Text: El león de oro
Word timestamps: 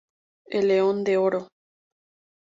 El 0.49 0.67
león 0.69 1.03
de 1.03 1.17
oro 1.17 1.47